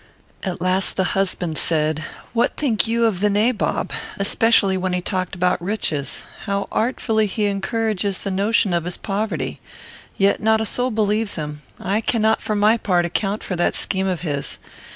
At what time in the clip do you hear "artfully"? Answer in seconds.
6.71-7.27